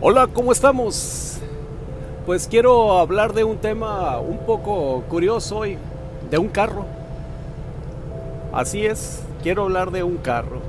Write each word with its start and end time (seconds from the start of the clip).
Hola, 0.00 0.28
¿cómo 0.32 0.52
estamos? 0.52 1.38
Pues 2.26 2.46
quiero 2.48 2.98
hablar 2.98 3.32
de 3.32 3.44
un 3.44 3.56
tema 3.58 4.20
un 4.20 4.38
poco 4.38 5.02
curioso 5.08 5.58
hoy, 5.58 5.78
de 6.30 6.38
un 6.38 6.48
carro. 6.48 6.84
Así 8.52 8.84
es, 8.86 9.22
quiero 9.42 9.62
hablar 9.64 9.90
de 9.90 10.02
un 10.02 10.16
carro. 10.18 10.60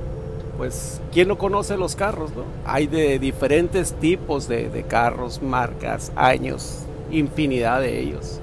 Pues, 0.56 1.00
¿quién 1.12 1.28
no 1.28 1.38
conoce 1.38 1.76
los 1.76 1.96
carros? 1.96 2.30
No? 2.34 2.44
Hay 2.64 2.86
de 2.86 3.18
diferentes 3.18 3.92
tipos 3.94 4.48
de, 4.48 4.68
de 4.68 4.82
carros, 4.82 5.42
marcas, 5.42 6.12
años, 6.16 6.80
infinidad 7.10 7.80
de 7.80 8.00
ellos. 8.00 8.40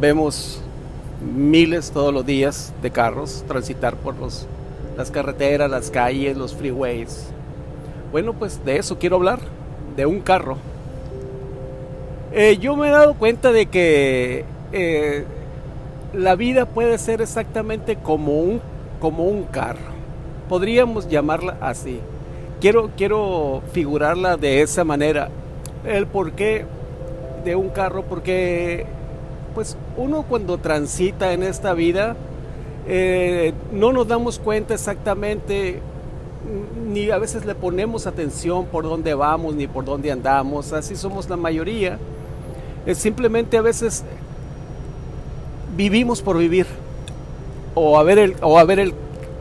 Vemos 0.00 0.62
miles 1.20 1.90
todos 1.90 2.12
los 2.12 2.24
días 2.24 2.72
de 2.82 2.90
carros 2.90 3.44
transitar 3.46 3.96
por 3.96 4.16
los, 4.16 4.46
las 4.96 5.10
carreteras, 5.10 5.70
las 5.70 5.90
calles, 5.90 6.36
los 6.36 6.54
freeways. 6.54 7.26
Bueno, 8.12 8.32
pues 8.34 8.64
de 8.64 8.78
eso 8.78 8.98
quiero 8.98 9.16
hablar 9.16 9.40
de 9.96 10.06
un 10.06 10.20
carro. 10.20 10.56
Eh, 12.32 12.58
yo 12.58 12.76
me 12.76 12.88
he 12.88 12.90
dado 12.90 13.14
cuenta 13.14 13.52
de 13.52 13.66
que 13.66 14.44
eh, 14.72 15.24
la 16.12 16.36
vida 16.36 16.66
puede 16.66 16.98
ser 16.98 17.20
exactamente 17.20 17.96
como 17.96 18.40
un, 18.40 18.60
como 19.00 19.24
un 19.24 19.44
carro. 19.44 19.90
Podríamos 20.48 21.08
llamarla 21.08 21.56
así. 21.60 22.00
Quiero, 22.60 22.90
quiero 22.96 23.62
figurarla 23.72 24.36
de 24.36 24.62
esa 24.62 24.84
manera. 24.84 25.28
El 25.84 26.06
porqué 26.06 26.66
de 27.44 27.56
un 27.56 27.70
carro, 27.70 28.02
porque 28.02 28.86
pues 29.54 29.76
uno 29.96 30.24
cuando 30.28 30.58
transita 30.58 31.32
en 31.32 31.42
esta 31.42 31.74
vida 31.74 32.16
eh, 32.86 33.52
no 33.72 33.92
nos 33.92 34.08
damos 34.08 34.38
cuenta 34.38 34.74
exactamente 34.74 35.80
ni 36.88 37.10
a 37.10 37.18
veces 37.18 37.44
le 37.44 37.54
ponemos 37.54 38.06
atención 38.06 38.66
por 38.66 38.84
dónde 38.84 39.14
vamos 39.14 39.54
ni 39.54 39.66
por 39.66 39.84
dónde 39.84 40.10
andamos, 40.10 40.72
así 40.72 40.96
somos 40.96 41.28
la 41.28 41.36
mayoría. 41.36 41.98
Simplemente 42.94 43.58
a 43.58 43.62
veces 43.62 44.04
vivimos 45.76 46.22
por 46.22 46.38
vivir 46.38 46.66
o 47.74 47.98
a 47.98 48.02
ver 48.02 48.18
el 48.18 48.36
o 48.40 48.58
a 48.58 48.64
ver 48.64 48.80
el 48.80 48.94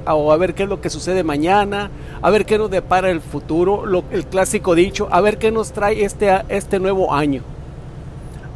o 0.06 0.32
a 0.32 0.38
ver 0.38 0.54
qué 0.54 0.64
es 0.64 0.70
lo 0.70 0.82
que 0.82 0.90
sucede 0.90 1.24
mañana, 1.24 1.90
a 2.22 2.30
ver 2.30 2.46
qué 2.46 2.58
nos 2.58 2.70
depara 2.70 3.10
el 3.10 3.22
futuro, 3.22 3.86
lo, 3.86 4.04
el 4.12 4.26
clásico 4.26 4.76
dicho, 4.76 5.08
a 5.12 5.22
ver 5.22 5.38
qué 5.38 5.52
nos 5.52 5.72
trae 5.72 6.04
este, 6.04 6.30
este 6.50 6.80
nuevo 6.80 7.14
año, 7.14 7.44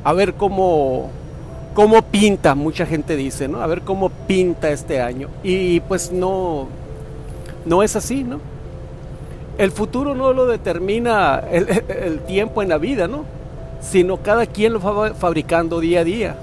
a 0.04 0.14
ver 0.14 0.34
cómo, 0.34 1.12
cómo 1.74 2.02
pinta, 2.02 2.56
mucha 2.56 2.86
gente 2.86 3.16
dice, 3.16 3.48
¿no? 3.48 3.62
A 3.62 3.68
ver 3.68 3.82
cómo 3.82 4.10
pinta 4.10 4.70
este 4.72 5.02
año. 5.02 5.30
Y 5.44 5.80
pues 5.82 6.12
no, 6.12 6.68
no 7.66 7.84
es 7.84 7.96
así, 7.96 8.24
¿no? 8.24 8.40
El 9.58 9.72
futuro 9.72 10.16
no 10.16 10.34
lo 10.34 10.46
determina 10.46 11.44
el, 11.52 12.20
tiempo 12.22 12.62
en 12.62 12.70
la 12.70 12.78
vida, 12.78 13.08
¿no? 13.08 13.26
Sino 13.82 14.18
cada 14.18 14.46
quien 14.46 14.74
lo 14.74 14.80
va 14.80 15.14
fabricando 15.14 15.80
día 15.80 16.02
a 16.02 16.04
día. 16.04 16.36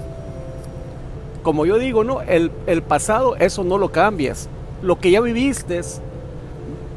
Como 1.43 1.65
yo 1.65 1.77
digo, 1.77 2.03
¿no? 2.03 2.21
El, 2.21 2.51
el 2.67 2.81
pasado, 2.83 3.35
eso 3.37 3.63
no 3.63 3.77
lo 3.77 3.91
cambias. 3.91 4.47
Lo 4.81 4.99
que 4.99 5.11
ya 5.11 5.21
viviste, 5.21 5.81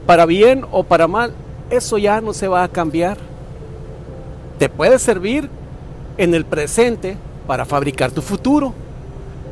para 0.06 0.27
bien 0.27 0.66
o 0.70 0.82
para 0.82 1.08
mal, 1.08 1.32
eso 1.70 1.98
ya 1.98 2.20
no 2.20 2.34
se 2.34 2.48
va 2.48 2.62
a 2.62 2.68
cambiar. 2.68 3.16
Te 4.58 4.68
puede 4.68 4.98
servir 4.98 5.48
en 6.18 6.34
el 6.34 6.44
presente 6.44 7.16
para 7.47 7.64
fabricar 7.64 8.11
tu 8.11 8.23
futuro. 8.23 8.73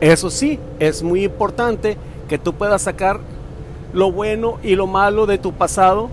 Eso 0.00 0.30
sí, 0.30 0.58
es 0.78 1.02
muy 1.02 1.24
importante 1.24 1.96
que 2.28 2.38
tú 2.38 2.54
puedas 2.54 2.82
sacar 2.82 3.20
lo 3.92 4.10
bueno 4.10 4.58
y 4.62 4.74
lo 4.74 4.86
malo 4.86 5.26
de 5.26 5.38
tu 5.38 5.52
pasado 5.52 6.08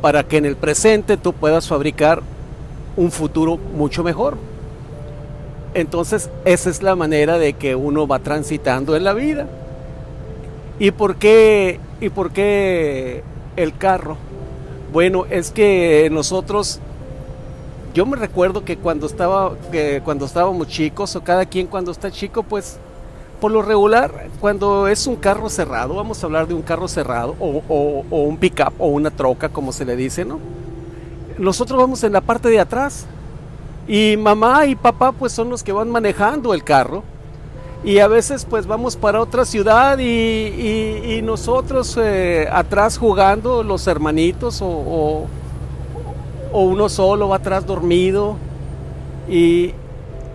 para 0.00 0.24
que 0.24 0.36
en 0.36 0.44
el 0.44 0.56
presente 0.56 1.16
tú 1.16 1.32
puedas 1.32 1.68
fabricar 1.68 2.22
un 2.96 3.10
futuro 3.10 3.58
mucho 3.74 4.02
mejor. 4.04 4.36
Entonces, 5.74 6.30
esa 6.44 6.70
es 6.70 6.82
la 6.82 6.96
manera 6.96 7.38
de 7.38 7.52
que 7.52 7.74
uno 7.74 8.06
va 8.06 8.20
transitando 8.20 8.96
en 8.96 9.04
la 9.04 9.12
vida. 9.12 9.46
¿Y 10.78 10.92
por 10.92 11.16
qué, 11.16 11.80
y 12.00 12.08
por 12.08 12.30
qué 12.32 13.22
el 13.56 13.76
carro? 13.76 14.16
Bueno, 14.92 15.26
es 15.28 15.50
que 15.50 16.08
nosotros, 16.10 16.80
yo 17.98 18.06
me 18.06 18.16
recuerdo 18.16 18.64
que 18.64 18.76
cuando, 18.76 19.08
estaba, 19.08 19.56
que 19.72 20.00
cuando 20.04 20.24
estábamos 20.24 20.68
chicos, 20.68 21.16
o 21.16 21.24
cada 21.24 21.46
quien 21.46 21.66
cuando 21.66 21.90
está 21.90 22.12
chico, 22.12 22.44
pues 22.44 22.78
por 23.40 23.50
lo 23.50 23.60
regular, 23.60 24.28
cuando 24.40 24.86
es 24.86 25.08
un 25.08 25.16
carro 25.16 25.50
cerrado, 25.50 25.96
vamos 25.96 26.22
a 26.22 26.26
hablar 26.26 26.46
de 26.46 26.54
un 26.54 26.62
carro 26.62 26.86
cerrado, 26.86 27.34
o, 27.40 27.60
o, 27.68 28.04
o 28.08 28.22
un 28.22 28.36
pickup, 28.36 28.72
o 28.78 28.86
una 28.86 29.10
troca, 29.10 29.48
como 29.48 29.72
se 29.72 29.84
le 29.84 29.96
dice, 29.96 30.24
¿no? 30.24 30.38
Nosotros 31.38 31.76
vamos 31.76 32.04
en 32.04 32.12
la 32.12 32.20
parte 32.20 32.48
de 32.48 32.60
atrás, 32.60 33.04
y 33.88 34.16
mamá 34.16 34.66
y 34.66 34.76
papá 34.76 35.10
pues 35.10 35.32
son 35.32 35.50
los 35.50 35.64
que 35.64 35.72
van 35.72 35.90
manejando 35.90 36.54
el 36.54 36.62
carro. 36.62 37.02
Y 37.82 37.98
a 37.98 38.06
veces 38.06 38.44
pues 38.44 38.68
vamos 38.68 38.94
para 38.94 39.20
otra 39.20 39.44
ciudad 39.44 39.98
y, 39.98 41.20
nosotros 41.24 41.98
eh, 42.00 42.48
atrás 42.52 42.96
jugando, 42.96 43.64
los 43.64 43.88
hermanitos 43.88 44.60
o, 44.62 45.26
o, 46.52 46.62
uno 46.62 46.88
solo 46.88 47.28
va 47.28 47.36
atrás 47.36 47.66
dormido. 47.66 48.36
Y, 49.28 49.72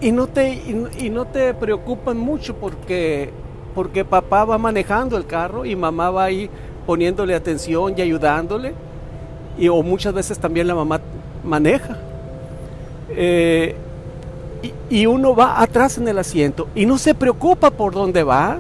y 0.02 0.12
no, 0.12 0.28
te, 0.28 0.54
y, 0.54 1.10
no 1.10 1.26
te 1.26 1.54
preocupan 1.54 2.18
mucho 2.18 2.56
porque, 2.56 3.30
porque 3.74 4.06
papá 4.06 4.46
va 4.46 4.58
manejando 4.58 5.18
el 5.18 5.26
carro 5.26 5.66
y 5.66 5.76
mamá 5.76 6.12
va 6.12 6.26
ahí 6.26 6.50
poniéndole 6.86 7.36
atención 7.36 7.94
y 7.98 8.02
ayudándole. 8.02 8.74
Y, 9.58 9.68
o 9.70 9.82
muchas 9.82 10.14
veces 10.14 10.38
también 10.38 10.68
la 10.68 10.76
mamá 10.76 11.00
maneja. 11.44 11.98
Eh, 13.10 13.76
y, 14.90 15.02
y, 15.02 15.06
uno 15.06 15.36
va 15.36 15.62
atrás 15.62 15.98
en 15.98 16.08
el 16.08 16.18
asiento 16.18 16.68
y 16.74 16.86
no 16.86 16.98
se 16.98 17.14
preocupa 17.14 17.70
por 17.70 17.94
dónde 17.94 18.24
va, 18.24 18.60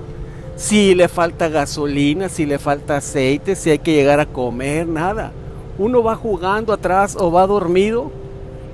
si 0.55 0.93
le 0.93 1.07
falta 1.07 1.47
gasolina, 1.49 2.29
si 2.29 2.45
le 2.45 2.59
falta 2.59 2.97
aceite, 2.97 3.55
si 3.55 3.69
hay 3.69 3.79
que 3.79 3.93
llegar 3.93 4.19
a 4.19 4.25
comer, 4.25 4.87
nada. 4.87 5.31
Uno 5.77 6.03
va 6.03 6.15
jugando 6.15 6.71
atrás 6.71 7.17
o 7.19 7.31
va 7.31 7.47
dormido 7.47 8.11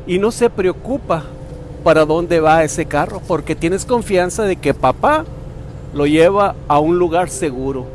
y 0.05 0.19
no 0.19 0.31
se 0.31 0.49
preocupa 0.49 1.23
para 1.83 2.05
dónde 2.05 2.39
va 2.39 2.63
ese 2.63 2.85
carro 2.85 3.21
porque 3.27 3.55
tienes 3.55 3.85
confianza 3.85 4.43
de 4.43 4.57
que 4.57 4.73
papá 4.73 5.25
lo 5.93 6.05
lleva 6.05 6.55
a 6.67 6.79
un 6.79 6.99
lugar 6.99 7.29
seguro. 7.29 7.85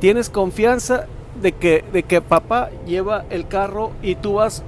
Tienes 0.00 0.28
confianza 0.28 1.06
de 1.40 1.52
que, 1.52 1.84
de 1.92 2.02
que 2.02 2.20
papá 2.20 2.70
lleva 2.86 3.24
el 3.30 3.48
carro 3.48 3.92
y 4.02 4.14
tú 4.16 4.34
vas 4.34 4.62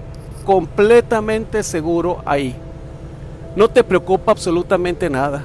completamente 0.46 1.62
seguro 1.62 2.22
ahí. 2.24 2.54
No 3.54 3.68
te 3.68 3.84
preocupa 3.84 4.32
absolutamente 4.32 5.10
nada. 5.10 5.44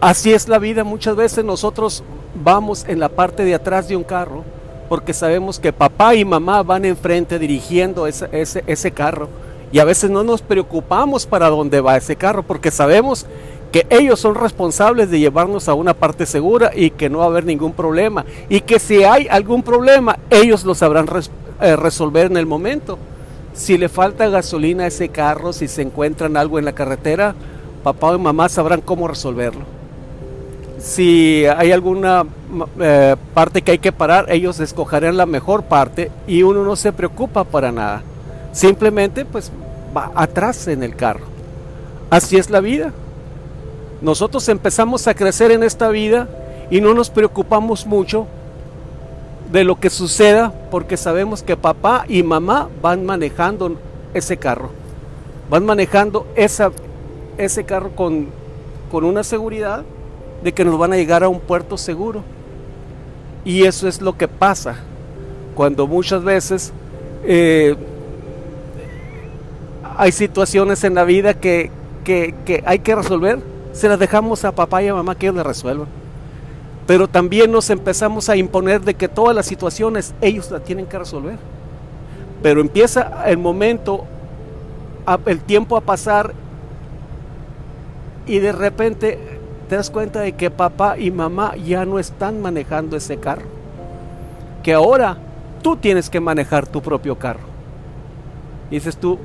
Así 0.00 0.32
es 0.32 0.48
la 0.48 0.58
vida. 0.58 0.84
Muchas 0.84 1.16
veces 1.16 1.44
nosotros 1.44 2.02
vamos 2.42 2.84
en 2.88 3.00
la 3.00 3.08
parte 3.08 3.44
de 3.44 3.54
atrás 3.54 3.88
de 3.88 3.96
un 3.96 4.04
carro 4.04 4.44
porque 4.88 5.12
sabemos 5.12 5.58
que 5.58 5.72
papá 5.72 6.14
y 6.14 6.24
mamá 6.24 6.62
van 6.62 6.84
enfrente 6.84 7.38
dirigiendo 7.38 8.06
ese, 8.06 8.28
ese, 8.32 8.64
ese 8.66 8.90
carro. 8.90 9.28
Y 9.70 9.80
a 9.80 9.84
veces 9.84 10.10
no 10.10 10.24
nos 10.24 10.40
preocupamos 10.40 11.26
para 11.26 11.50
dónde 11.50 11.80
va 11.80 11.96
ese 11.96 12.16
carro 12.16 12.42
porque 12.42 12.70
sabemos 12.70 13.26
que 13.70 13.86
ellos 13.90 14.18
son 14.18 14.34
responsables 14.34 15.10
de 15.10 15.20
llevarnos 15.20 15.68
a 15.68 15.74
una 15.74 15.94
parte 15.94 16.24
segura 16.26 16.70
y 16.74 16.90
que 16.90 17.10
no 17.10 17.18
va 17.18 17.24
a 17.24 17.28
haber 17.28 17.44
ningún 17.44 17.72
problema. 17.72 18.24
Y 18.48 18.60
que 18.60 18.78
si 18.78 19.04
hay 19.04 19.26
algún 19.28 19.62
problema, 19.62 20.18
ellos 20.30 20.64
lo 20.64 20.74
sabrán 20.74 21.06
eh, 21.60 21.76
resolver 21.76 22.26
en 22.26 22.36
el 22.36 22.46
momento. 22.46 22.98
Si 23.52 23.76
le 23.76 23.88
falta 23.88 24.28
gasolina 24.28 24.84
a 24.84 24.86
ese 24.86 25.08
carro, 25.08 25.52
si 25.52 25.68
se 25.68 25.82
encuentran 25.82 26.36
algo 26.36 26.58
en 26.58 26.64
la 26.64 26.72
carretera, 26.72 27.34
papá 27.82 28.14
y 28.14 28.18
mamá 28.18 28.48
sabrán 28.48 28.80
cómo 28.80 29.08
resolverlo. 29.08 29.77
Si 30.88 31.44
hay 31.44 31.70
alguna 31.70 32.24
eh, 32.80 33.14
parte 33.34 33.60
que 33.60 33.72
hay 33.72 33.78
que 33.78 33.92
parar, 33.92 34.24
ellos 34.30 34.58
escogerán 34.58 35.18
la 35.18 35.26
mejor 35.26 35.64
parte 35.64 36.10
y 36.26 36.44
uno 36.44 36.64
no 36.64 36.76
se 36.76 36.94
preocupa 36.94 37.44
para 37.44 37.70
nada. 37.70 38.00
Simplemente 38.52 39.26
pues 39.26 39.52
va 39.94 40.10
atrás 40.14 40.66
en 40.66 40.82
el 40.82 40.96
carro. 40.96 41.26
Así 42.08 42.38
es 42.38 42.48
la 42.48 42.60
vida. 42.60 42.94
Nosotros 44.00 44.48
empezamos 44.48 45.06
a 45.08 45.14
crecer 45.14 45.50
en 45.50 45.62
esta 45.62 45.90
vida 45.90 46.26
y 46.70 46.80
no 46.80 46.94
nos 46.94 47.10
preocupamos 47.10 47.84
mucho 47.86 48.26
de 49.52 49.64
lo 49.64 49.78
que 49.78 49.90
suceda 49.90 50.54
porque 50.70 50.96
sabemos 50.96 51.42
que 51.42 51.58
papá 51.58 52.06
y 52.08 52.22
mamá 52.22 52.70
van 52.80 53.04
manejando 53.04 53.76
ese 54.14 54.38
carro. 54.38 54.70
Van 55.50 55.66
manejando 55.66 56.26
esa, 56.34 56.70
ese 57.36 57.64
carro 57.64 57.90
con, 57.90 58.28
con 58.90 59.04
una 59.04 59.22
seguridad 59.22 59.84
de 60.42 60.52
que 60.52 60.64
nos 60.64 60.78
van 60.78 60.92
a 60.92 60.96
llegar 60.96 61.24
a 61.24 61.28
un 61.28 61.40
puerto 61.40 61.76
seguro. 61.76 62.22
Y 63.44 63.64
eso 63.64 63.88
es 63.88 64.00
lo 64.00 64.16
que 64.16 64.28
pasa 64.28 64.76
cuando 65.54 65.86
muchas 65.86 66.22
veces 66.22 66.72
eh, 67.24 67.74
hay 69.96 70.12
situaciones 70.12 70.84
en 70.84 70.94
la 70.94 71.04
vida 71.04 71.34
que, 71.34 71.70
que, 72.04 72.62
hay 72.64 72.78
que 72.78 72.94
resolver, 72.94 73.40
se 73.72 73.88
las 73.88 73.98
dejamos 73.98 74.44
a 74.44 74.52
papá 74.52 74.82
y 74.82 74.88
a 74.88 74.94
mamá 74.94 75.16
que 75.16 75.26
ellos 75.26 75.36
las 75.36 75.46
resuelvan. 75.46 75.88
pero 76.86 77.08
también 77.08 77.50
nos 77.50 77.68
empezamos 77.70 78.28
a 78.28 78.36
imponer 78.36 78.80
de 78.82 78.94
que 78.94 79.08
todas 79.08 79.34
las 79.34 79.46
situaciones 79.46 80.14
ellos 80.20 80.50
la 80.50 80.60
tienen 80.60 80.86
que 80.86 80.98
resolver. 80.98 81.36
Pero 82.42 82.60
empieza 82.60 83.24
el 83.26 83.38
momento, 83.38 84.04
el 85.26 85.40
tiempo 85.40 85.76
a 85.76 85.80
pasar 85.80 86.32
y 88.26 88.38
de 88.38 88.52
repente 88.52 89.37
te 89.68 89.76
das 89.76 89.90
cuenta 89.90 90.20
de 90.20 90.32
que 90.32 90.50
papá 90.50 90.98
y 90.98 91.10
mamá 91.10 91.56
ya 91.56 91.84
no 91.84 91.98
están 91.98 92.40
manejando 92.40 92.96
ese 92.96 93.18
carro. 93.18 93.46
Que 94.62 94.74
ahora 94.74 95.16
tú 95.62 95.76
tienes 95.76 96.10
que 96.10 96.20
manejar 96.20 96.66
tu 96.66 96.80
propio 96.80 97.18
carro. 97.18 97.46
Dices 98.70 98.96
tú, 98.96 99.18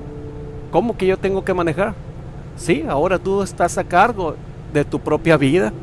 ¿cómo 0.72 0.98
que 0.98 1.08
yo 1.08 1.18
tengo 1.18 1.44
que 1.44 1.54
manejar? 1.54 1.94
Sí, 2.58 2.86
ahora 2.88 3.20
tú 3.20 3.42
estás 3.42 3.78
a 3.78 3.84
cargo 3.84 4.36
de 4.74 4.86
tu 4.86 5.00
propia 5.00 5.38
vida 5.38 5.74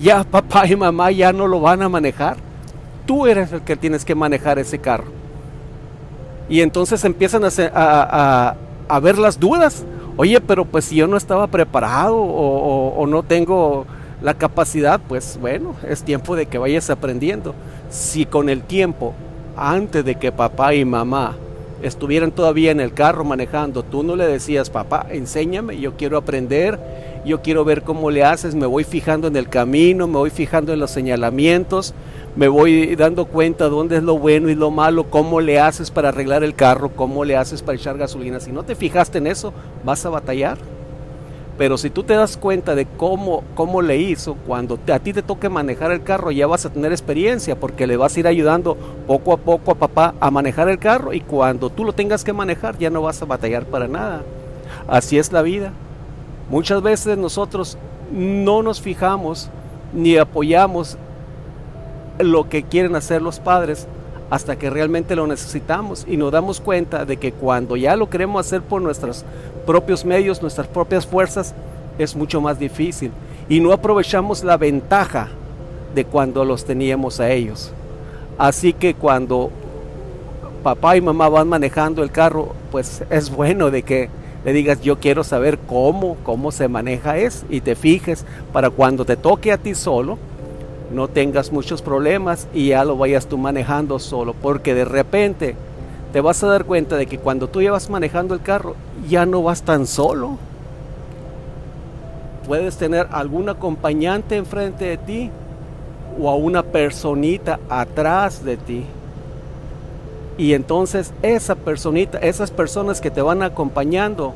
ya 0.00 0.24
papá 0.30 0.66
y 0.66 0.76
mamá 0.76 1.10
ya 1.10 1.32
no 1.32 1.46
lo 1.46 1.60
van 1.60 1.82
a 1.82 1.88
manejar. 1.88 2.36
Tú 3.06 3.26
eres 3.26 3.52
el 3.52 3.62
que 3.62 3.76
tienes 3.76 4.04
que 4.04 4.14
manejar 4.14 4.58
ese 4.58 4.78
carro. 4.78 5.06
Y 6.48 6.60
entonces 6.60 7.04
empiezan 7.04 7.42
a, 7.44 8.56
a, 8.88 9.00
ver 9.00 9.18
las 9.18 9.38
dudas. 9.38 9.84
Oye, 10.16 10.40
pero 10.40 10.64
pues 10.64 10.86
si 10.86 10.96
yo 10.96 11.06
no 11.06 11.16
estaba 11.16 11.46
preparado 11.46 12.16
o, 12.16 13.06
no 13.06 13.22
tengo 13.22 13.86
la 14.22 14.34
capacidad, 14.34 15.00
pues 15.06 15.38
bueno, 15.40 15.74
es 15.88 16.02
tiempo 16.02 16.36
de 16.36 16.46
que 16.46 16.58
vayas 16.58 16.90
aprendiendo. 16.90 17.54
Si 17.90 18.26
con 18.26 18.48
el 18.48 18.62
tiempo, 18.62 19.14
antes 19.56 20.04
de 20.04 20.16
que 20.16 20.32
papá 20.32 20.74
y 20.74 20.84
mamá 20.84 21.36
estuvieran 21.82 22.32
todavía 22.32 22.72
en 22.72 22.80
el 22.80 22.92
carro 22.92 23.24
manejando, 23.24 23.82
tú 23.82 24.02
no 24.02 24.16
le 24.16 24.26
decías, 24.26 24.70
papá, 24.70 25.06
enséñame, 25.10 25.78
yo 25.78 25.96
quiero 25.96 26.16
aprender, 26.16 26.78
yo 27.24 27.42
quiero 27.42 27.64
ver 27.64 27.82
cómo 27.82 28.10
le 28.10 28.24
haces, 28.24 28.54
me 28.54 28.66
voy 28.66 28.84
fijando 28.84 29.28
en 29.28 29.36
el 29.36 29.48
camino, 29.48 30.08
me 30.08 30.18
voy 30.18 30.30
fijando 30.30 30.72
en 30.72 30.80
los 30.80 30.90
señalamientos, 30.90 31.94
me 32.34 32.48
voy 32.48 32.96
dando 32.96 33.26
cuenta 33.26 33.68
dónde 33.68 33.96
es 33.96 34.02
lo 34.02 34.18
bueno 34.18 34.48
y 34.48 34.54
lo 34.54 34.70
malo, 34.70 35.10
cómo 35.10 35.40
le 35.40 35.60
haces 35.60 35.90
para 35.90 36.08
arreglar 36.08 36.42
el 36.42 36.54
carro, 36.54 36.90
cómo 36.90 37.24
le 37.24 37.36
haces 37.36 37.62
para 37.62 37.76
echar 37.76 37.96
gasolina. 37.98 38.40
Si 38.40 38.50
no 38.50 38.64
te 38.64 38.74
fijaste 38.74 39.18
en 39.18 39.28
eso, 39.28 39.52
vas 39.84 40.04
a 40.04 40.10
batallar. 40.10 40.58
Pero 41.58 41.76
si 41.76 41.90
tú 41.90 42.04
te 42.04 42.14
das 42.14 42.36
cuenta 42.36 42.76
de 42.76 42.86
cómo, 42.86 43.42
cómo 43.56 43.82
le 43.82 43.96
hizo, 43.96 44.36
cuando 44.46 44.78
a 44.92 44.98
ti 45.00 45.12
te 45.12 45.22
toque 45.22 45.48
manejar 45.48 45.90
el 45.90 46.04
carro, 46.04 46.30
ya 46.30 46.46
vas 46.46 46.64
a 46.64 46.70
tener 46.70 46.92
experiencia 46.92 47.58
porque 47.58 47.88
le 47.88 47.96
vas 47.96 48.16
a 48.16 48.20
ir 48.20 48.28
ayudando 48.28 48.76
poco 49.08 49.32
a 49.32 49.36
poco 49.36 49.72
a 49.72 49.74
papá 49.74 50.14
a 50.20 50.30
manejar 50.30 50.68
el 50.68 50.78
carro 50.78 51.12
y 51.12 51.20
cuando 51.20 51.68
tú 51.68 51.84
lo 51.84 51.92
tengas 51.92 52.22
que 52.22 52.32
manejar 52.32 52.78
ya 52.78 52.90
no 52.90 53.02
vas 53.02 53.20
a 53.20 53.24
batallar 53.24 53.64
para 53.64 53.88
nada. 53.88 54.22
Así 54.86 55.18
es 55.18 55.32
la 55.32 55.42
vida. 55.42 55.72
Muchas 56.48 56.80
veces 56.80 57.18
nosotros 57.18 57.76
no 58.12 58.62
nos 58.62 58.80
fijamos 58.80 59.50
ni 59.92 60.16
apoyamos 60.16 60.96
lo 62.20 62.48
que 62.48 62.62
quieren 62.62 62.94
hacer 62.94 63.20
los 63.20 63.40
padres 63.40 63.88
hasta 64.30 64.56
que 64.56 64.70
realmente 64.70 65.16
lo 65.16 65.26
necesitamos 65.26 66.04
y 66.06 66.16
nos 66.16 66.32
damos 66.32 66.60
cuenta 66.60 67.04
de 67.04 67.16
que 67.16 67.32
cuando 67.32 67.76
ya 67.76 67.96
lo 67.96 68.10
queremos 68.10 68.46
hacer 68.46 68.62
por 68.62 68.82
nuestros 68.82 69.24
propios 69.66 70.04
medios, 70.04 70.42
nuestras 70.42 70.66
propias 70.66 71.06
fuerzas, 71.06 71.54
es 71.98 72.14
mucho 72.14 72.40
más 72.40 72.58
difícil 72.58 73.10
y 73.48 73.60
no 73.60 73.72
aprovechamos 73.72 74.44
la 74.44 74.56
ventaja 74.56 75.28
de 75.94 76.04
cuando 76.04 76.44
los 76.44 76.64
teníamos 76.64 77.20
a 77.20 77.30
ellos. 77.30 77.72
Así 78.36 78.72
que 78.72 78.94
cuando 78.94 79.50
papá 80.62 80.96
y 80.96 81.00
mamá 81.00 81.28
van 81.28 81.48
manejando 81.48 82.02
el 82.02 82.10
carro, 82.10 82.54
pues 82.70 83.02
es 83.10 83.30
bueno 83.30 83.70
de 83.70 83.82
que 83.82 84.10
le 84.44 84.52
digas 84.52 84.80
yo 84.80 84.98
quiero 84.98 85.24
saber 85.24 85.58
cómo, 85.58 86.16
cómo 86.22 86.52
se 86.52 86.68
maneja 86.68 87.18
eso 87.18 87.46
y 87.48 87.60
te 87.60 87.74
fijes 87.74 88.24
para 88.52 88.70
cuando 88.70 89.04
te 89.04 89.16
toque 89.16 89.50
a 89.50 89.58
ti 89.58 89.74
solo, 89.74 90.18
no 90.92 91.08
tengas 91.08 91.52
muchos 91.52 91.82
problemas 91.82 92.48
y 92.54 92.68
ya 92.68 92.84
lo 92.84 92.96
vayas 92.96 93.26
tú 93.26 93.38
manejando 93.38 93.98
solo, 93.98 94.34
porque 94.34 94.74
de 94.74 94.84
repente 94.84 95.54
te 96.12 96.20
vas 96.20 96.42
a 96.42 96.48
dar 96.48 96.64
cuenta 96.64 96.96
de 96.96 97.06
que 97.06 97.18
cuando 97.18 97.48
tú 97.48 97.60
llevas 97.60 97.90
manejando 97.90 98.34
el 98.34 98.40
carro 98.40 98.74
ya 99.08 99.26
no 99.26 99.42
vas 99.42 99.62
tan 99.62 99.86
solo. 99.86 100.38
Puedes 102.46 102.78
tener 102.78 103.08
algún 103.10 103.50
acompañante 103.50 104.36
enfrente 104.36 104.86
de 104.86 104.96
ti 104.96 105.30
o 106.18 106.30
a 106.30 106.34
una 106.34 106.62
personita 106.62 107.60
atrás 107.68 108.42
de 108.42 108.56
ti. 108.56 108.84
Y 110.38 110.54
entonces 110.54 111.12
esa 111.20 111.56
personita, 111.56 112.18
esas 112.18 112.50
personas 112.50 113.02
que 113.02 113.10
te 113.10 113.20
van 113.20 113.42
acompañando, 113.42 114.32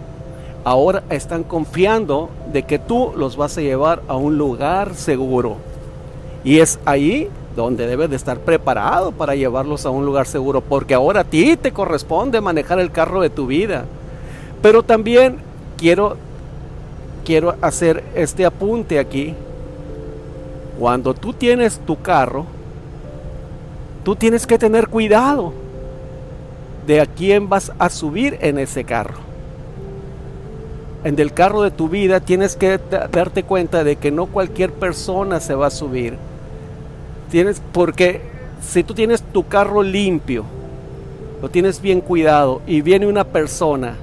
ahora 0.65 1.03
están 1.09 1.43
confiando 1.43 2.29
de 2.53 2.65
que 2.65 2.79
tú 2.79 3.13
los 3.17 3.37
vas 3.37 3.57
a 3.57 3.63
llevar 3.63 4.03
a 4.09 4.17
un 4.17 4.37
lugar 4.37 4.95
seguro. 4.95 5.57
Y 6.44 6.59
es 6.59 6.79
ahí 6.85 7.29
donde 7.56 7.87
debes 7.87 8.11
de 8.11 8.17
estar 8.17 8.39
preparado 8.39 9.12
para 9.12 9.35
llevarlos 9.35 9.87
a 9.87 9.91
un 9.91 10.05
lugar 10.05 10.27
seguro, 10.27 10.61
porque 10.61 10.94
ahora 10.94 11.21
a 11.21 11.25
ti 11.25 11.56
te 11.56 11.73
corresponde 11.73 12.41
manejar 12.41 12.79
el 12.79 12.91
carro 12.91 13.21
de 13.21 13.31
tu 13.31 13.47
vida. 13.47 13.85
Pero 14.61 14.83
también 14.83 15.39
quiero 15.77 16.17
quiero 17.25 17.55
hacer 17.61 18.03
este 18.15 18.44
apunte 18.44 18.99
aquí. 18.99 19.35
Cuando 20.79 21.15
tú 21.15 21.33
tienes 21.33 21.79
tu 21.79 22.00
carro, 22.00 22.47
tú 24.05 24.17
tienes 24.17 24.47
que 24.47 24.59
tener 24.59 24.89
cuidado 24.89 25.53
de 26.87 27.00
a 27.00 27.06
quién 27.06 27.49
vas 27.49 27.73
a 27.79 27.89
subir 27.89 28.39
en 28.41 28.59
ese 28.59 28.85
carro. 28.85 29.19
En 31.05 31.19
el 31.19 31.33
carro 31.33 31.62
de 31.62 31.71
tu 31.71 31.89
vida 31.89 32.21
tienes 32.21 32.56
que 32.56 32.81
darte 33.11 33.43
cuenta 33.43 33.85
de 33.85 33.97
que 33.97 34.11
no 34.11 34.27
cualquier 34.27 34.73
persona 34.73 35.41
se 35.41 35.55
va 35.55 35.67
a 35.67 35.71
subir. 35.71 36.17
Tienes 37.32 37.62
porque 37.73 38.20
si 38.61 38.84
tú 38.84 38.93
tienes 38.93 39.23
tu 39.23 39.49
carro 39.49 39.82
limpio, 39.82 40.44
lo 41.40 41.49
tienes 41.49 41.81
bien 41.81 42.02
cuidado 42.02 42.61
y 42.67 42.82
viene 42.82 43.06
una 43.06 43.25
persona 43.25 43.96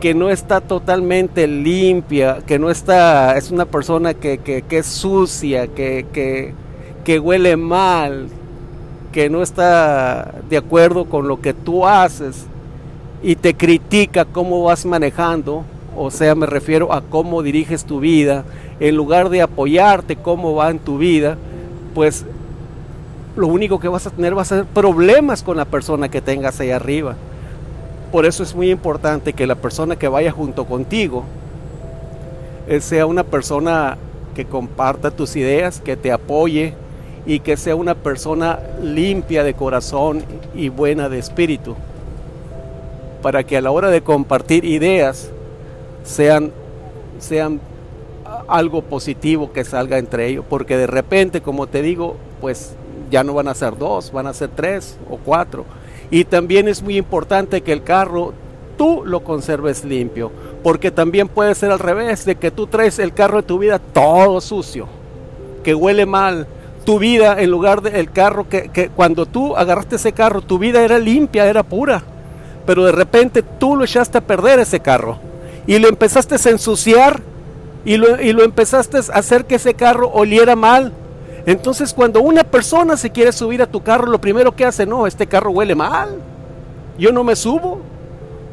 que 0.00 0.12
no 0.12 0.28
está 0.28 0.60
totalmente 0.60 1.46
limpia, 1.46 2.38
que 2.44 2.58
no 2.58 2.68
está, 2.68 3.38
es 3.38 3.52
una 3.52 3.64
persona 3.64 4.12
que, 4.12 4.38
que, 4.38 4.64
es 4.68 4.86
sucia, 4.86 5.68
que, 5.68 6.52
que 7.04 7.20
huele 7.20 7.56
mal, 7.56 8.26
que 9.12 9.30
no 9.30 9.40
está 9.40 10.34
de 10.50 10.56
acuerdo 10.56 11.04
con 11.04 11.28
lo 11.28 11.40
que 11.40 11.54
tú 11.54 11.86
haces 11.86 12.44
y 13.22 13.36
te 13.36 13.54
critica 13.54 14.24
cómo 14.24 14.64
vas 14.64 14.84
manejando, 14.84 15.62
o 15.96 16.10
sea, 16.10 16.34
me 16.34 16.46
refiero 16.46 16.92
a 16.92 17.00
cómo 17.00 17.42
diriges 17.42 17.84
tu 17.84 18.00
vida, 18.00 18.44
en 18.80 18.96
lugar 18.96 19.28
de 19.30 19.42
apoyarte 19.42 20.16
cómo 20.16 20.54
va 20.54 20.70
en 20.70 20.78
tu 20.78 20.98
vida, 20.98 21.36
pues 21.94 22.24
lo 23.36 23.46
único 23.48 23.80
que 23.80 23.88
vas 23.88 24.06
a 24.06 24.10
tener 24.10 24.36
va 24.36 24.42
a 24.42 24.46
ser 24.46 24.64
problemas 24.64 25.42
con 25.42 25.56
la 25.56 25.64
persona 25.64 26.08
que 26.08 26.20
tengas 26.20 26.60
ahí 26.60 26.70
arriba. 26.70 27.16
Por 28.12 28.26
eso 28.26 28.42
es 28.42 28.54
muy 28.54 28.70
importante 28.70 29.32
que 29.32 29.46
la 29.46 29.56
persona 29.56 29.96
que 29.96 30.08
vaya 30.08 30.30
junto 30.30 30.64
contigo 30.64 31.24
eh, 32.68 32.80
sea 32.80 33.06
una 33.06 33.24
persona 33.24 33.96
que 34.34 34.44
comparta 34.44 35.10
tus 35.10 35.36
ideas, 35.36 35.80
que 35.80 35.96
te 35.96 36.12
apoye, 36.12 36.74
y 37.26 37.40
que 37.40 37.56
sea 37.56 37.74
una 37.74 37.94
persona 37.94 38.60
limpia 38.80 39.42
de 39.42 39.54
corazón 39.54 40.22
y 40.54 40.68
buena 40.68 41.08
de 41.08 41.18
espíritu, 41.18 41.74
para 43.20 43.42
que 43.42 43.56
a 43.56 43.60
la 43.60 43.72
hora 43.72 43.90
de 43.90 44.02
compartir 44.02 44.64
ideas 44.64 45.30
sean, 46.06 46.52
sean 47.18 47.60
algo 48.48 48.82
positivo 48.82 49.52
que 49.52 49.64
salga 49.64 49.98
entre 49.98 50.28
ellos, 50.28 50.44
porque 50.48 50.76
de 50.76 50.86
repente, 50.86 51.42
como 51.42 51.66
te 51.66 51.82
digo, 51.82 52.16
pues 52.40 52.74
ya 53.10 53.24
no 53.24 53.34
van 53.34 53.48
a 53.48 53.54
ser 53.54 53.76
dos, 53.76 54.12
van 54.12 54.26
a 54.26 54.32
ser 54.32 54.50
tres 54.54 54.96
o 55.10 55.18
cuatro. 55.18 55.64
Y 56.10 56.24
también 56.24 56.68
es 56.68 56.82
muy 56.82 56.96
importante 56.96 57.60
que 57.60 57.72
el 57.72 57.82
carro 57.82 58.32
tú 58.78 59.02
lo 59.04 59.20
conserves 59.20 59.84
limpio, 59.84 60.30
porque 60.62 60.90
también 60.90 61.28
puede 61.28 61.54
ser 61.54 61.70
al 61.70 61.78
revés, 61.78 62.24
de 62.24 62.36
que 62.36 62.50
tú 62.50 62.66
traes 62.66 62.98
el 62.98 63.12
carro 63.12 63.38
de 63.38 63.48
tu 63.48 63.58
vida 63.58 63.78
todo 63.78 64.40
sucio, 64.40 64.86
que 65.64 65.74
huele 65.74 66.06
mal, 66.06 66.46
tu 66.84 66.98
vida 67.00 67.40
en 67.40 67.50
lugar 67.50 67.82
del 67.82 68.12
carro 68.12 68.48
que, 68.48 68.90
cuando 68.94 69.26
tú 69.26 69.56
agarraste 69.56 69.96
ese 69.96 70.12
carro, 70.12 70.40
tu 70.40 70.58
vida 70.58 70.84
era 70.84 70.98
limpia, 70.98 71.48
era 71.48 71.64
pura. 71.64 72.02
Pero 72.64 72.84
de 72.84 72.92
repente 72.92 73.42
tú 73.42 73.76
lo 73.76 73.84
echaste 73.84 74.18
a 74.18 74.20
perder 74.20 74.58
ese 74.60 74.80
carro 74.80 75.18
y 75.66 75.78
lo 75.78 75.88
empezaste 75.88 76.36
a 76.36 76.50
ensuciar 76.50 77.20
y 77.84 77.96
lo, 77.96 78.20
y 78.20 78.32
lo 78.32 78.44
empezaste 78.44 78.98
a 78.98 79.00
hacer 79.18 79.44
que 79.44 79.56
ese 79.56 79.74
carro 79.74 80.10
oliera 80.12 80.56
mal. 80.56 80.92
Entonces 81.46 81.92
cuando 81.94 82.20
una 82.20 82.44
persona 82.44 82.96
se 82.96 83.10
quiere 83.10 83.32
subir 83.32 83.62
a 83.62 83.66
tu 83.66 83.82
carro, 83.82 84.06
lo 84.06 84.20
primero 84.20 84.54
que 84.54 84.64
hace, 84.64 84.86
no, 84.86 85.06
este 85.06 85.26
carro 85.26 85.50
huele 85.50 85.74
mal, 85.74 86.16
yo 86.98 87.12
no 87.12 87.22
me 87.22 87.36
subo, 87.36 87.80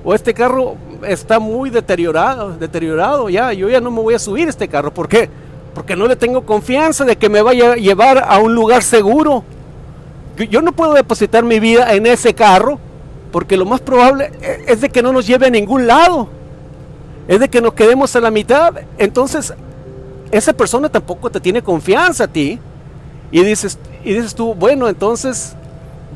o 0.04 0.14
este 0.14 0.34
carro 0.34 0.76
está 1.08 1.40
muy 1.40 1.70
deteriorado, 1.70 2.56
deteriorado 2.58 3.30
ya, 3.30 3.54
yo 3.54 3.70
ya 3.70 3.82
no 3.82 3.90
me 3.90 4.02
voy 4.02 4.14
a 4.14 4.20
subir 4.20 4.48
a 4.48 4.50
este 4.50 4.68
carro, 4.68 4.94
¿por 4.94 5.08
qué? 5.08 5.30
porque 5.74 5.96
no 5.96 6.08
le 6.08 6.16
tengo 6.16 6.46
confianza 6.46 7.04
de 7.04 7.16
que 7.16 7.30
me 7.30 7.42
vaya 7.42 7.74
a 7.74 7.76
llevar 7.76 8.24
a 8.28 8.38
un 8.40 8.54
lugar 8.54 8.84
seguro. 8.84 9.44
Yo 10.50 10.62
no 10.62 10.72
puedo 10.72 10.94
depositar 10.94 11.44
mi 11.44 11.60
vida 11.60 11.94
en 11.94 12.06
ese 12.06 12.34
carro, 12.34 12.80
porque 13.32 13.58
lo 13.58 13.66
más 13.66 13.82
probable 13.82 14.32
e, 14.42 14.66
es 14.68 14.82
de 14.82 14.90
que 14.90 15.02
no 15.02 15.12
nos 15.12 15.26
lleve 15.28 15.48
a 15.48 15.50
ningún 15.50 15.88
lado, 15.88 16.30
es 17.28 17.40
de 17.40 17.50
que 17.50 17.62
nos 17.62 17.74
quedemos 17.74 18.16
a 18.16 18.22
la 18.22 18.32
mitad. 18.32 18.74
Entonces, 18.98 19.54
esa 20.32 20.54
persona 20.54 20.90
tampoco 20.90 21.30
te 21.30 21.40
tiene 21.40 21.62
confianza 21.62 22.26
a 22.26 22.28
ti. 22.28 22.60
Y 23.32 23.44
dices, 23.44 23.78
y 24.04 24.14
dices 24.14 24.36
tú, 24.36 24.54
bueno, 24.54 24.88
entonces 24.88 25.56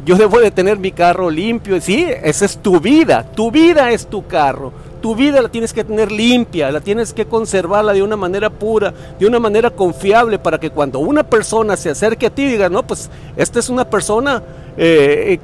yo 0.05 0.15
debo 0.15 0.39
de 0.39 0.51
tener 0.51 0.77
mi 0.77 0.91
carro 0.91 1.29
limpio. 1.29 1.79
Sí, 1.81 2.07
esa 2.23 2.45
es 2.45 2.57
tu 2.57 2.79
vida. 2.79 3.25
Tu 3.35 3.51
vida 3.51 3.91
es 3.91 4.07
tu 4.07 4.27
carro. 4.27 4.71
Tu 5.01 5.15
vida 5.15 5.41
la 5.41 5.49
tienes 5.49 5.73
que 5.73 5.83
tener 5.83 6.11
limpia, 6.11 6.71
la 6.71 6.81
tienes 6.81 7.13
que 7.13 7.25
conservarla 7.25 7.93
de 7.93 8.01
una 8.01 8.15
manera 8.15 8.49
pura, 8.49 8.93
de 9.19 9.27
una 9.27 9.39
manera 9.39 9.69
confiable, 9.69 10.39
para 10.39 10.59
que 10.59 10.71
cuando 10.71 10.97
una 10.99 11.23
persona 11.23 11.77
se 11.77 11.91
acerque 11.91 12.25
a 12.25 12.29
ti 12.31 12.45
diga, 12.45 12.67
no, 12.67 12.85
pues 12.85 13.09
esta 13.35 13.59
es 13.59 13.69
una 13.69 13.87
persona 13.87 14.41
eh, 14.75 15.39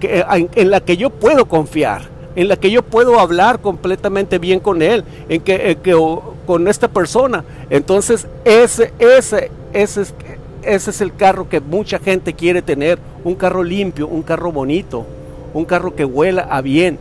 en 0.56 0.72
la 0.72 0.80
que 0.82 0.98
yo 0.98 1.12
puedo 1.12 1.46
confiar 1.46 2.13
en 2.36 2.48
la 2.48 2.56
que 2.56 2.72
yo 2.72 2.84
puedo 2.84 3.20
hablar 3.20 3.60
completamente 3.60 4.40
bien 4.40 4.60
con 4.60 4.82
él, 4.82 5.04
en 5.30 5.42
que, 5.42 5.78
con 6.46 6.68
esta 6.68 6.88
persona. 6.88 7.44
Entonces, 7.70 8.28
ese, 8.44 8.94
ese, 9.00 9.52
ese, 9.74 10.02
es, 10.02 10.14
ese 10.64 10.90
es 10.90 11.02
el 11.02 11.16
carro 11.16 11.48
que 11.50 11.60
mucha 11.60 12.00
gente 12.00 12.34
quiere 12.34 12.62
tener, 12.62 13.00
un 13.24 13.36
carro 13.36 13.64
limpio, 13.64 14.08
un 14.08 14.22
carro 14.22 14.52
bonito, 14.52 15.06
un 15.54 15.66
carro 15.66 15.96
que 15.96 16.06
huela 16.06 16.48
a 16.50 16.62
bien, 16.62 16.98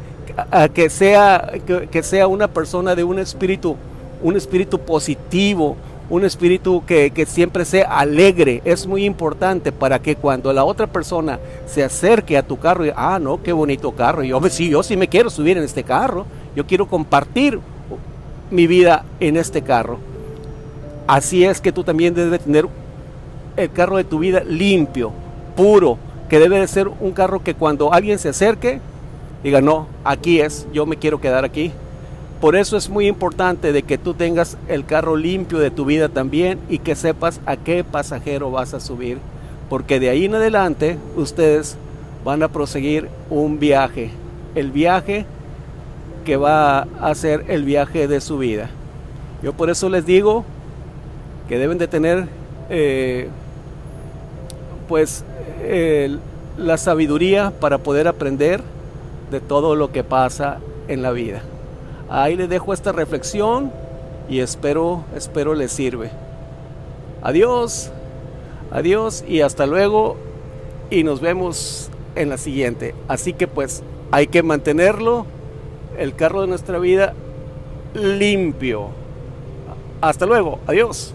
que, 0.74 0.90
sea, 0.90 1.52
que 1.90 2.02
sea 2.02 2.26
una 2.26 2.48
persona 2.48 2.94
de 2.94 3.04
un 3.04 3.18
espíritu, 3.18 3.76
un 4.22 4.36
espíritu 4.36 4.78
positivo, 4.78 5.76
un 6.10 6.24
espíritu 6.24 6.82
que, 6.86 7.26
siempre 7.26 7.64
sea 7.64 7.98
alegre. 7.98 8.60
Es 8.64 8.86
muy 8.86 9.04
importante 9.04 9.72
para 9.72 10.00
que 10.00 10.16
cuando 10.16 10.52
la 10.52 10.64
otra 10.64 10.86
persona 10.86 11.38
se 11.66 11.82
acerque 11.82 12.36
a 12.36 12.42
tu 12.42 12.58
carro 12.58 12.84
y, 12.86 12.92
ah, 12.94 13.18
no, 13.20 13.42
qué 13.42 13.52
bonito 13.52 13.92
carro. 13.92 14.22
Yo 14.22 14.40
sí, 14.48 14.68
yo 14.68 14.82
sí 14.82 14.96
me 14.96 15.08
quiero 15.08 15.30
subir 15.30 15.56
en 15.56 15.64
este 15.64 15.84
carro. 15.84 16.26
Yo 16.54 16.66
quiero 16.66 16.86
compartir 16.86 17.58
mi 18.50 18.66
vida 18.66 19.04
en 19.20 19.36
este 19.36 19.62
carro. 19.62 19.98
Así 21.06 21.44
es 21.44 21.60
que 21.60 21.72
tú 21.72 21.84
también 21.84 22.14
debes 22.14 22.42
tener 22.42 22.66
el 23.56 23.70
carro 23.70 23.96
de 23.96 24.04
tu 24.04 24.18
vida 24.18 24.42
limpio, 24.44 25.12
puro, 25.56 25.98
que 26.28 26.38
debe 26.38 26.60
de 26.60 26.68
ser 26.68 26.88
un 26.88 27.12
carro 27.12 27.42
que 27.42 27.54
cuando 27.54 27.92
alguien 27.92 28.18
se 28.18 28.30
acerque, 28.30 28.80
diga, 29.42 29.60
no, 29.60 29.88
aquí 30.04 30.40
es, 30.40 30.66
yo 30.72 30.86
me 30.86 30.96
quiero 30.96 31.20
quedar 31.20 31.44
aquí. 31.44 31.72
Por 32.42 32.56
eso 32.56 32.76
es 32.76 32.90
muy 32.90 33.06
importante 33.06 33.72
de 33.72 33.84
que 33.84 33.98
tú 33.98 34.14
tengas 34.14 34.58
el 34.66 34.84
carro 34.84 35.14
limpio 35.14 35.60
de 35.60 35.70
tu 35.70 35.84
vida 35.84 36.08
también 36.08 36.58
y 36.68 36.78
que 36.80 36.96
sepas 36.96 37.40
a 37.46 37.56
qué 37.56 37.84
pasajero 37.84 38.50
vas 38.50 38.74
a 38.74 38.80
subir. 38.80 39.18
Porque 39.70 40.00
de 40.00 40.10
ahí 40.10 40.24
en 40.24 40.34
adelante 40.34 40.98
ustedes 41.14 41.76
van 42.24 42.42
a 42.42 42.48
proseguir 42.48 43.08
un 43.30 43.60
viaje. 43.60 44.10
El 44.56 44.72
viaje 44.72 45.24
que 46.24 46.36
va 46.36 46.80
a 46.80 47.14
ser 47.14 47.44
el 47.46 47.62
viaje 47.62 48.08
de 48.08 48.20
su 48.20 48.38
vida. 48.38 48.70
Yo 49.40 49.52
por 49.52 49.70
eso 49.70 49.88
les 49.88 50.04
digo 50.04 50.44
que 51.48 51.58
deben 51.58 51.78
de 51.78 51.86
tener 51.86 52.26
eh, 52.70 53.28
pues 54.88 55.24
la 56.58 56.76
sabiduría 56.76 57.52
para 57.60 57.78
poder 57.78 58.08
aprender 58.08 58.62
de 59.30 59.40
todo 59.40 59.76
lo 59.76 59.92
que 59.92 60.02
pasa 60.02 60.58
en 60.88 61.02
la 61.02 61.12
vida. 61.12 61.44
Ahí 62.08 62.36
le 62.36 62.48
dejo 62.48 62.72
esta 62.72 62.92
reflexión 62.92 63.72
y 64.28 64.40
espero, 64.40 65.04
espero 65.16 65.54
les 65.54 65.72
sirve. 65.72 66.10
Adiós, 67.22 67.90
adiós 68.70 69.24
y 69.26 69.40
hasta 69.40 69.66
luego 69.66 70.16
y 70.90 71.04
nos 71.04 71.20
vemos 71.20 71.90
en 72.14 72.28
la 72.28 72.38
siguiente. 72.38 72.94
Así 73.08 73.32
que 73.32 73.48
pues 73.48 73.82
hay 74.10 74.26
que 74.26 74.42
mantenerlo, 74.42 75.26
el 75.98 76.14
carro 76.14 76.42
de 76.42 76.48
nuestra 76.48 76.78
vida 76.78 77.14
limpio. 77.94 78.88
Hasta 80.00 80.26
luego, 80.26 80.58
adiós. 80.66 81.14